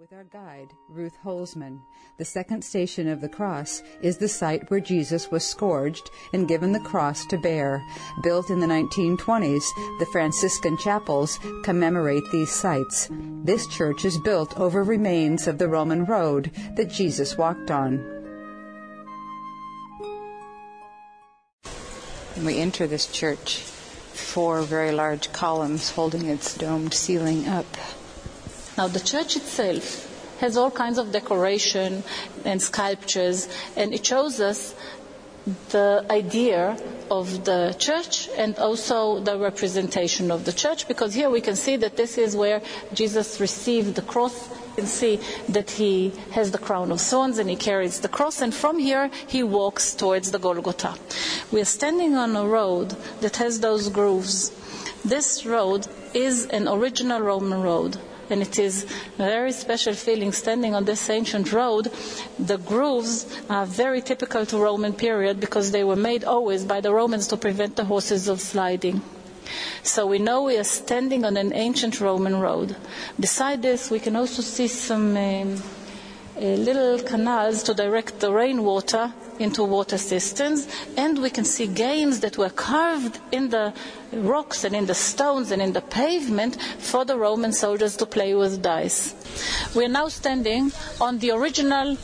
With 0.00 0.14
our 0.14 0.24
guide, 0.24 0.72
Ruth 0.88 1.18
Holzman, 1.22 1.82
the 2.16 2.24
second 2.24 2.64
station 2.64 3.06
of 3.06 3.20
the 3.20 3.28
cross 3.28 3.82
is 4.00 4.16
the 4.16 4.28
site 4.28 4.70
where 4.70 4.80
Jesus 4.80 5.30
was 5.30 5.44
scourged 5.44 6.10
and 6.32 6.48
given 6.48 6.72
the 6.72 6.80
cross 6.80 7.26
to 7.26 7.36
bear. 7.36 7.84
Built 8.22 8.48
in 8.48 8.60
the 8.60 8.66
1920s, 8.66 9.62
the 9.98 10.08
Franciscan 10.10 10.78
chapels 10.78 11.38
commemorate 11.64 12.22
these 12.32 12.50
sites. 12.50 13.10
This 13.44 13.66
church 13.66 14.06
is 14.06 14.16
built 14.16 14.58
over 14.58 14.82
remains 14.82 15.46
of 15.46 15.58
the 15.58 15.68
Roman 15.68 16.06
road 16.06 16.50
that 16.76 16.88
Jesus 16.88 17.36
walked 17.36 17.70
on. 17.70 18.02
We 22.42 22.56
enter 22.56 22.86
this 22.86 23.06
church, 23.06 23.58
four 23.58 24.62
very 24.62 24.92
large 24.92 25.30
columns 25.34 25.90
holding 25.90 26.24
its 26.24 26.56
domed 26.56 26.94
ceiling 26.94 27.46
up. 27.46 27.66
Now, 28.80 28.88
the 28.88 28.98
church 28.98 29.36
itself 29.36 30.08
has 30.40 30.56
all 30.56 30.70
kinds 30.70 30.96
of 30.96 31.12
decoration 31.12 32.02
and 32.46 32.62
sculptures, 32.62 33.46
and 33.76 33.92
it 33.92 34.06
shows 34.06 34.40
us 34.40 34.74
the 35.68 36.06
idea 36.08 36.78
of 37.10 37.44
the 37.44 37.76
church 37.78 38.30
and 38.38 38.58
also 38.58 39.20
the 39.20 39.36
representation 39.36 40.30
of 40.30 40.46
the 40.46 40.54
church 40.54 40.88
because 40.88 41.12
here 41.12 41.28
we 41.28 41.42
can 41.42 41.56
see 41.56 41.76
that 41.76 41.98
this 41.98 42.16
is 42.16 42.34
where 42.34 42.62
Jesus 42.94 43.38
received 43.38 43.96
the 43.96 44.02
cross. 44.14 44.48
Can 44.76 44.86
see 44.86 45.20
that 45.50 45.72
he 45.72 46.14
has 46.30 46.50
the 46.50 46.56
crown 46.66 46.90
of 46.90 47.02
thorns 47.02 47.36
and 47.36 47.50
he 47.50 47.56
carries 47.56 48.00
the 48.00 48.08
cross, 48.08 48.40
and 48.40 48.54
from 48.54 48.78
here 48.78 49.10
he 49.26 49.42
walks 49.42 49.94
towards 49.94 50.30
the 50.30 50.38
Golgotha. 50.38 50.94
We 51.52 51.60
are 51.60 51.66
standing 51.66 52.14
on 52.16 52.34
a 52.34 52.46
road 52.46 52.96
that 53.20 53.36
has 53.36 53.60
those 53.60 53.90
grooves. 53.90 54.52
This 55.04 55.44
road 55.44 55.86
is 56.14 56.46
an 56.46 56.66
original 56.66 57.20
Roman 57.20 57.60
road 57.60 57.98
and 58.30 58.42
it 58.42 58.58
is 58.58 58.84
a 59.18 59.24
very 59.24 59.52
special 59.52 59.94
feeling 59.94 60.32
standing 60.32 60.74
on 60.74 60.84
this 60.84 61.08
ancient 61.10 61.52
road. 61.52 61.90
The 62.38 62.58
grooves 62.58 63.26
are 63.48 63.66
very 63.66 64.00
typical 64.00 64.46
to 64.46 64.58
Roman 64.58 64.92
period 64.92 65.40
because 65.40 65.70
they 65.70 65.84
were 65.84 65.96
made 65.96 66.24
always 66.24 66.64
by 66.64 66.80
the 66.80 66.92
Romans 66.92 67.26
to 67.28 67.36
prevent 67.36 67.76
the 67.76 67.84
horses 67.84 68.28
of 68.28 68.40
sliding. 68.40 69.02
So 69.82 70.06
we 70.06 70.18
know 70.18 70.42
we 70.42 70.56
are 70.58 70.64
standing 70.64 71.24
on 71.24 71.36
an 71.36 71.52
ancient 71.52 72.00
Roman 72.00 72.38
road. 72.38 72.76
Beside 73.18 73.62
this, 73.62 73.90
we 73.90 73.98
can 73.98 74.14
also 74.16 74.42
see 74.42 74.68
some 74.68 75.16
um, 75.16 75.62
little 76.36 76.98
canals 77.00 77.62
to 77.64 77.74
direct 77.74 78.20
the 78.20 78.32
rainwater 78.32 79.12
into 79.38 79.64
water 79.64 79.98
cisterns, 79.98 80.68
and 80.96 81.20
we 81.20 81.30
can 81.30 81.44
see 81.44 81.66
games 81.66 82.20
that 82.20 82.38
were 82.38 82.50
carved 82.50 83.18
in 83.32 83.48
the 83.48 83.72
rocks 84.12 84.64
and 84.64 84.74
in 84.74 84.86
the 84.86 84.94
stones 84.94 85.50
and 85.50 85.62
in 85.62 85.72
the 85.72 85.80
pavement 85.80 86.60
for 86.78 87.04
the 87.04 87.16
Roman 87.16 87.52
soldiers 87.52 87.96
to 87.96 88.06
play 88.06 88.34
with 88.34 88.62
dice. 88.62 89.14
We 89.74 89.84
are 89.84 89.88
now 89.88 90.08
standing 90.08 90.72
on 91.00 91.18
the 91.18 91.30
original 91.30 91.96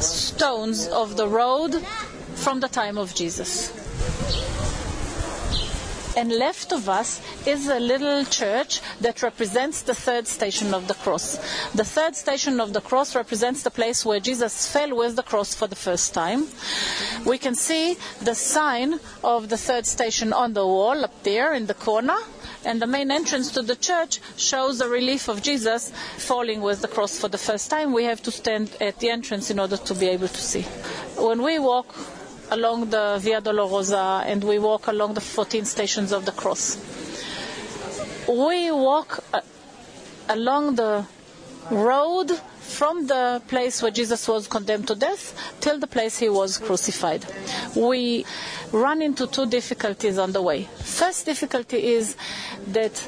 stones 0.00 0.86
of 0.88 1.16
the 1.16 1.28
road 1.28 1.84
from 2.34 2.60
the 2.60 2.68
time 2.68 2.98
of 2.98 3.14
Jesus. 3.14 3.83
And 6.16 6.30
left 6.30 6.72
of 6.72 6.88
us 6.88 7.20
is 7.46 7.68
a 7.68 7.80
little 7.80 8.24
church 8.24 8.80
that 9.00 9.22
represents 9.22 9.82
the 9.82 9.94
third 9.94 10.26
station 10.28 10.72
of 10.72 10.86
the 10.86 10.94
cross. 10.94 11.36
The 11.74 11.84
third 11.84 12.14
station 12.14 12.60
of 12.60 12.72
the 12.72 12.80
cross 12.80 13.16
represents 13.16 13.62
the 13.62 13.70
place 13.70 14.04
where 14.04 14.20
Jesus 14.20 14.72
fell 14.72 14.96
with 14.96 15.16
the 15.16 15.22
cross 15.22 15.54
for 15.54 15.66
the 15.66 15.76
first 15.76 16.14
time. 16.14 16.46
We 17.26 17.38
can 17.38 17.54
see 17.54 17.96
the 18.22 18.34
sign 18.34 19.00
of 19.24 19.48
the 19.48 19.56
third 19.56 19.86
station 19.86 20.32
on 20.32 20.54
the 20.54 20.66
wall 20.66 21.04
up 21.04 21.22
there 21.24 21.52
in 21.52 21.66
the 21.66 21.74
corner. 21.74 22.16
And 22.64 22.80
the 22.80 22.86
main 22.86 23.10
entrance 23.10 23.50
to 23.52 23.62
the 23.62 23.76
church 23.76 24.20
shows 24.36 24.78
the 24.78 24.88
relief 24.88 25.28
of 25.28 25.42
Jesus 25.42 25.92
falling 26.16 26.62
with 26.62 26.80
the 26.80 26.88
cross 26.88 27.18
for 27.18 27.28
the 27.28 27.38
first 27.38 27.70
time. 27.70 27.92
We 27.92 28.04
have 28.04 28.22
to 28.22 28.30
stand 28.30 28.70
at 28.80 29.00
the 29.00 29.10
entrance 29.10 29.50
in 29.50 29.58
order 29.58 29.76
to 29.76 29.94
be 29.94 30.08
able 30.08 30.28
to 30.28 30.40
see. 30.40 30.62
When 31.18 31.42
we 31.42 31.58
walk 31.58 31.94
along 32.54 32.90
the 32.90 33.18
Via 33.20 33.40
Dolorosa 33.40 34.22
and 34.24 34.44
we 34.44 34.58
walk 34.58 34.86
along 34.86 35.14
the 35.14 35.20
14 35.20 35.64
stations 35.64 36.12
of 36.12 36.24
the 36.24 36.32
cross. 36.32 36.76
We 38.28 38.70
walk 38.70 39.22
uh, 39.32 39.40
along 40.28 40.76
the 40.76 41.04
road 41.70 42.30
from 42.60 43.06
the 43.06 43.42
place 43.48 43.82
where 43.82 43.90
Jesus 43.90 44.26
was 44.28 44.46
condemned 44.46 44.86
to 44.88 44.94
death 44.94 45.34
till 45.60 45.78
the 45.78 45.86
place 45.86 46.18
he 46.18 46.28
was 46.28 46.58
crucified. 46.58 47.24
We 47.76 48.24
run 48.72 49.02
into 49.02 49.26
two 49.26 49.46
difficulties 49.46 50.16
on 50.18 50.32
the 50.32 50.40
way. 50.42 50.64
First 50.78 51.26
difficulty 51.26 51.84
is 51.94 52.16
that 52.68 53.06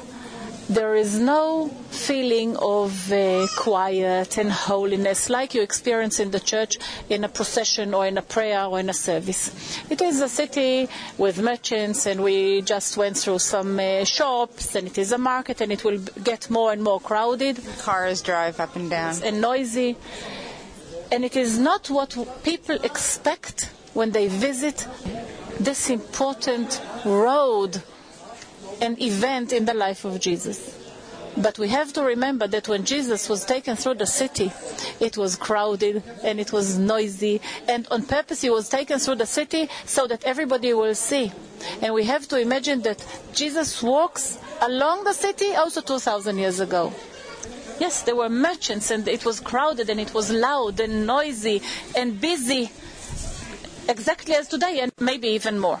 there 0.69 0.95
is 0.95 1.17
no 1.17 1.69
feeling 1.89 2.57
of 2.57 3.11
uh, 3.11 3.47
quiet 3.55 4.37
and 4.37 4.51
holiness 4.51 5.29
like 5.29 5.53
you 5.53 5.61
experience 5.61 6.19
in 6.19 6.31
the 6.31 6.39
church 6.39 6.77
in 7.09 7.23
a 7.23 7.29
procession 7.29 7.93
or 7.93 8.05
in 8.05 8.17
a 8.17 8.21
prayer 8.21 8.65
or 8.65 8.79
in 8.79 8.89
a 8.89 8.93
service. 8.93 9.79
It 9.89 10.01
is 10.01 10.21
a 10.21 10.27
city 10.27 10.89
with 11.17 11.41
merchants, 11.41 12.05
and 12.05 12.23
we 12.23 12.61
just 12.61 12.97
went 12.97 13.17
through 13.17 13.39
some 13.39 13.79
uh, 13.79 14.03
shops, 14.03 14.75
and 14.75 14.87
it 14.87 14.97
is 14.97 15.11
a 15.11 15.17
market, 15.17 15.61
and 15.61 15.71
it 15.71 15.83
will 15.83 15.99
get 16.23 16.49
more 16.49 16.73
and 16.73 16.83
more 16.83 16.99
crowded. 16.99 17.59
Cars 17.79 18.21
drive 18.21 18.59
up 18.59 18.75
and 18.75 18.89
down. 18.89 19.15
And 19.23 19.41
noisy. 19.41 19.95
And 21.11 21.23
it 21.23 21.37
is 21.37 21.57
not 21.57 21.89
what 21.89 22.17
people 22.43 22.75
expect 22.83 23.71
when 23.93 24.11
they 24.11 24.27
visit 24.27 24.85
this 25.59 25.89
important 25.89 26.81
road 27.05 27.81
an 28.81 29.01
event 29.01 29.53
in 29.53 29.65
the 29.65 29.73
life 29.73 30.05
of 30.05 30.19
Jesus. 30.19 30.75
But 31.37 31.59
we 31.59 31.67
have 31.69 31.93
to 31.93 32.01
remember 32.01 32.47
that 32.47 32.67
when 32.67 32.83
Jesus 32.83 33.29
was 33.29 33.45
taken 33.45 33.75
through 33.75 33.95
the 33.95 34.07
city, 34.07 34.51
it 34.99 35.17
was 35.17 35.35
crowded 35.35 36.01
and 36.23 36.39
it 36.39 36.51
was 36.51 36.79
noisy, 36.79 37.41
and 37.67 37.87
on 37.91 38.03
purpose 38.03 38.41
he 38.41 38.49
was 38.49 38.69
taken 38.69 38.97
through 38.97 39.15
the 39.15 39.27
city 39.27 39.69
so 39.85 40.07
that 40.07 40.23
everybody 40.25 40.73
will 40.73 40.95
see. 40.95 41.31
And 41.81 41.93
we 41.93 42.05
have 42.05 42.27
to 42.29 42.39
imagine 42.39 42.81
that 42.81 43.05
Jesus 43.33 43.83
walks 43.83 44.39
along 44.61 45.03
the 45.03 45.13
city 45.13 45.53
also 45.53 45.81
2,000 45.81 46.37
years 46.37 46.59
ago. 46.59 46.91
Yes, 47.79 48.01
there 48.01 48.15
were 48.15 48.29
merchants 48.29 48.89
and 48.89 49.07
it 49.07 49.23
was 49.23 49.39
crowded 49.39 49.91
and 49.91 49.99
it 49.99 50.15
was 50.15 50.31
loud 50.31 50.79
and 50.79 51.05
noisy 51.05 51.61
and 51.95 52.19
busy, 52.19 52.71
exactly 53.87 54.33
as 54.33 54.47
today, 54.47 54.79
and 54.79 54.91
maybe 54.99 55.27
even 55.29 55.59
more. 55.59 55.79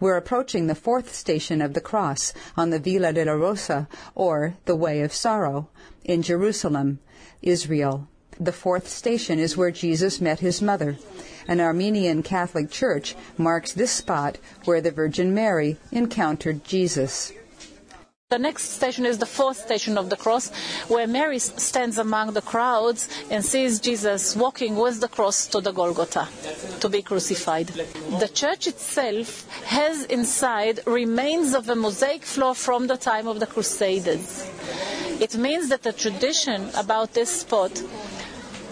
We're 0.00 0.16
approaching 0.16 0.66
the 0.66 0.74
fourth 0.74 1.14
station 1.14 1.60
of 1.60 1.74
the 1.74 1.80
cross 1.82 2.32
on 2.56 2.70
the 2.70 2.78
villa 2.78 3.12
Via 3.12 3.26
Dolorosa, 3.26 3.86
or 4.14 4.54
the 4.64 4.74
Way 4.74 5.02
of 5.02 5.12
Sorrow, 5.12 5.68
in 6.04 6.22
Jerusalem, 6.22 7.00
Israel. 7.42 8.08
The 8.40 8.50
fourth 8.50 8.88
station 8.88 9.38
is 9.38 9.58
where 9.58 9.70
Jesus 9.70 10.18
met 10.18 10.40
his 10.40 10.62
mother. 10.62 10.96
An 11.46 11.60
Armenian 11.60 12.22
Catholic 12.22 12.70
church 12.70 13.14
marks 13.36 13.74
this 13.74 13.90
spot 13.90 14.38
where 14.64 14.80
the 14.80 14.90
Virgin 14.90 15.34
Mary 15.34 15.76
encountered 15.92 16.64
Jesus. 16.64 17.32
The 18.30 18.38
next 18.38 18.74
station 18.74 19.06
is 19.06 19.18
the 19.18 19.26
fourth 19.26 19.56
station 19.56 19.98
of 19.98 20.08
the 20.08 20.16
cross, 20.16 20.52
where 20.86 21.08
Mary 21.08 21.40
stands 21.40 21.98
among 21.98 22.32
the 22.32 22.40
crowds 22.40 23.08
and 23.28 23.44
sees 23.44 23.80
Jesus 23.80 24.36
walking 24.36 24.76
with 24.76 25.00
the 25.00 25.08
cross 25.08 25.48
to 25.48 25.60
the 25.60 25.72
Golgotha 25.72 26.28
to 26.78 26.88
be 26.88 27.02
crucified. 27.02 27.66
The 28.20 28.30
church 28.32 28.68
itself 28.68 29.48
has 29.64 30.04
inside 30.04 30.78
remains 30.86 31.54
of 31.54 31.68
a 31.68 31.74
mosaic 31.74 32.22
floor 32.22 32.54
from 32.54 32.86
the 32.86 32.96
time 32.96 33.26
of 33.26 33.40
the 33.40 33.48
Crusaders. 33.48 34.48
It 35.18 35.34
means 35.34 35.68
that 35.70 35.82
the 35.82 35.92
tradition 35.92 36.70
about 36.76 37.14
this 37.14 37.40
spot 37.40 37.82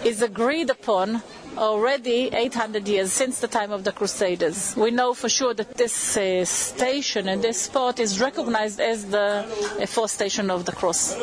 is 0.05 0.23
agreed 0.23 0.71
upon 0.71 1.21
already 1.57 2.29
800 2.33 2.87
years 2.87 3.13
since 3.13 3.41
the 3.41 3.49
time 3.49 3.73
of 3.73 3.85
the 3.85 3.93
Crusaders. 3.93 4.75
We 4.77 4.91
know 4.91 5.15
for 5.15 5.29
sure 5.29 5.55
that 5.55 5.77
this 5.77 6.17
uh, 6.17 6.45
station 6.45 7.29
and 7.29 7.43
this 7.43 7.63
spot 7.63 7.99
is 8.01 8.21
recognized 8.21 8.81
as 8.81 9.07
the 9.07 9.45
uh, 9.81 9.87
fourth 9.87 10.11
station 10.11 10.51
of 10.51 10.65
the 10.65 10.73
cross. 10.73 11.17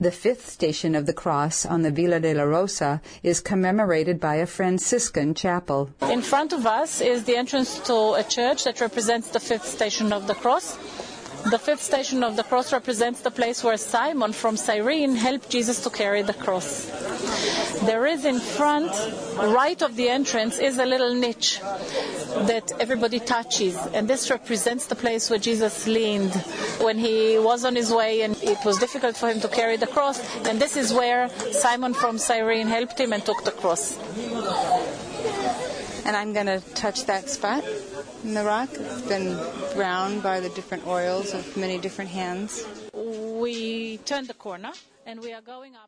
The 0.00 0.10
fifth 0.10 0.48
station 0.48 0.94
of 0.94 1.04
the 1.04 1.12
cross 1.12 1.66
on 1.66 1.82
the 1.82 1.90
Via 1.90 2.46
Rosa 2.46 3.02
is 3.22 3.40
commemorated 3.40 4.18
by 4.18 4.36
a 4.36 4.46
Franciscan 4.46 5.34
chapel. 5.34 5.90
In 6.00 6.22
front 6.22 6.54
of 6.54 6.66
us 6.66 7.02
is 7.02 7.24
the 7.24 7.36
entrance 7.36 7.78
to 7.80 8.14
a 8.14 8.22
church 8.22 8.64
that 8.64 8.80
represents 8.80 9.28
the 9.28 9.40
fifth 9.40 9.66
station 9.66 10.10
of 10.10 10.26
the 10.26 10.34
cross. 10.34 10.78
The 11.50 11.58
fifth 11.58 11.82
station 11.82 12.24
of 12.24 12.36
the 12.36 12.44
cross 12.44 12.72
represents 12.72 13.20
the 13.20 13.30
place 13.30 13.62
where 13.62 13.76
Simon 13.76 14.32
from 14.32 14.56
Cyrene 14.56 15.16
helped 15.16 15.50
Jesus 15.50 15.82
to 15.84 15.90
carry 15.90 16.22
the 16.22 16.34
cross. 16.34 16.88
There 17.84 18.06
is 18.06 18.24
in 18.24 18.40
front, 18.40 18.90
right 19.36 19.80
of 19.82 19.96
the 19.96 20.08
entrance, 20.08 20.58
is 20.58 20.78
a 20.78 20.84
little 20.84 21.14
niche 21.14 21.60
that 21.60 22.72
everybody 22.78 23.20
touches, 23.20 23.76
and 23.94 24.06
this 24.06 24.30
represents 24.30 24.86
the 24.86 24.94
place 24.94 25.30
where 25.30 25.38
Jesus 25.38 25.86
leaned 25.86 26.34
when 26.80 26.98
he 26.98 27.38
was 27.38 27.64
on 27.64 27.74
his 27.74 27.90
way 27.90 28.22
and 28.22 28.36
it 28.42 28.58
was 28.64 28.78
difficult 28.78 29.16
for 29.16 29.28
him 29.28 29.40
to 29.40 29.48
carry 29.48 29.76
the 29.76 29.86
cross, 29.86 30.20
and 30.46 30.60
this 30.60 30.76
is 30.76 30.92
where 30.92 31.28
Simon 31.52 31.94
from 31.94 32.18
Cyrene 32.18 32.66
helped 32.66 32.98
him 33.00 33.12
and 33.12 33.24
took 33.24 33.44
the 33.44 33.52
cross. 33.52 33.98
And 36.04 36.16
I'm 36.16 36.32
going 36.32 36.46
to 36.46 36.60
touch 36.74 37.04
that 37.06 37.28
spot 37.28 37.64
in 38.24 38.34
the 38.34 38.44
rock. 38.44 38.68
It's 38.72 39.02
been 39.02 39.38
browned 39.74 40.22
by 40.22 40.40
the 40.40 40.48
different 40.50 40.86
oils 40.86 41.34
of 41.34 41.56
many 41.56 41.78
different 41.78 42.10
hands. 42.10 42.66
We 42.92 43.98
turned 43.98 44.28
the 44.28 44.34
corner 44.34 44.72
and 45.06 45.20
we 45.20 45.32
are 45.32 45.40
going 45.40 45.74
up. 45.74 45.78